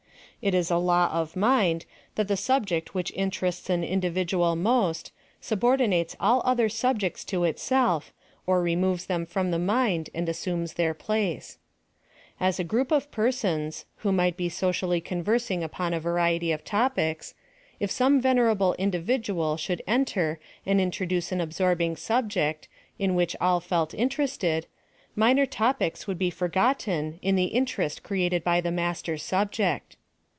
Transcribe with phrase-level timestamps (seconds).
[0.43, 6.15] It is a law of mind, that the subje'it which interests an individual most, subordinates
[6.19, 8.11] all other sobjects to itself,
[8.47, 11.59] or removes them from the mind and assumes their place.
[12.39, 17.35] As a group of persons, who might be socially conversing upon a variety of topics,
[17.79, 23.93] if some venerable individual should enter and introduce an absorbing subject, in which all felt
[23.93, 24.65] interested,
[25.15, 29.97] minoi topics would be forgotten in the interest created ])y the master subject.